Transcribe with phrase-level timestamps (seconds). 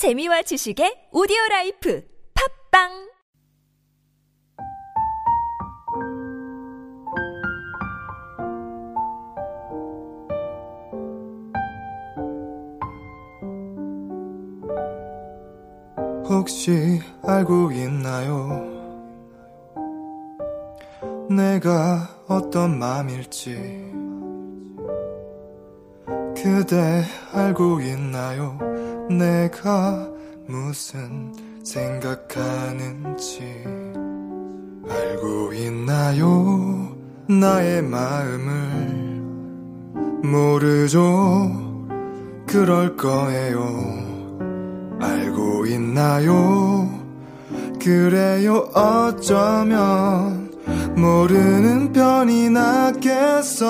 [0.00, 2.02] 재미와 지식의 오디오 라이프
[2.72, 2.88] 팝빵
[16.30, 18.48] 혹시 알고 있나요?
[21.28, 23.52] 내가 어떤 마음일지
[26.34, 27.04] 그대
[27.34, 28.69] 알고 있나요?
[29.10, 30.08] 내가
[30.46, 31.34] 무슨
[31.64, 33.42] 생각하는지
[34.88, 36.96] 알고 있나요?
[37.28, 39.20] 나의 마음을
[40.22, 41.50] 모르죠?
[42.46, 43.58] 그럴 거예요.
[45.00, 46.88] 알고 있나요?
[47.82, 50.50] 그래요, 어쩌면
[50.96, 53.66] 모르는 편이 낫겠어.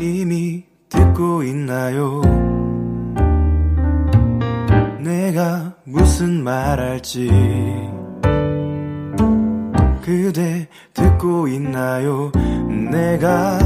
[0.00, 2.20] 이미 듣고 있나요?
[5.00, 7.28] 내가 무슨 말할지
[10.02, 12.30] 그대 듣고 있나요?
[12.90, 13.58] 내가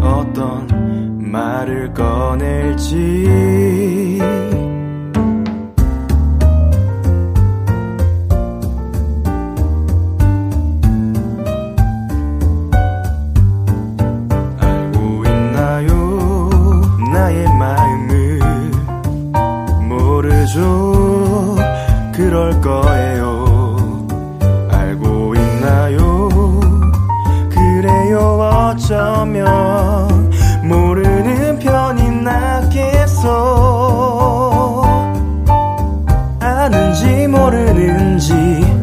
[0.00, 3.28] 어떤 말을 꺼낼지
[20.54, 21.56] 모르죠.
[22.12, 24.06] 그럴 거예요.
[24.70, 26.28] 알고 있나요?
[27.50, 30.30] 그래요, 어쩌면
[30.62, 33.34] 모르는 편이 낫겠어.
[36.40, 38.32] 아는지 모르는지,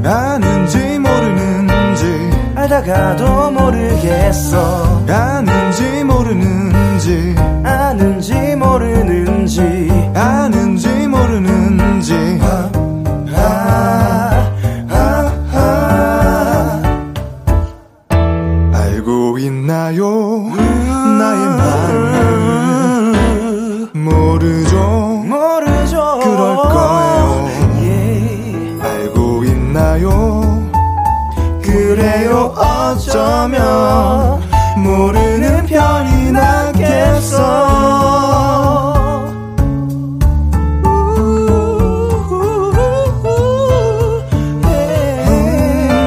[0.04, 5.06] 아는지 모르는지, 알다가도 모르겠어.
[5.08, 7.36] 아는지 모르는지.
[32.58, 34.42] 어쩌면
[34.78, 38.02] 모르는 편이 낫겠어.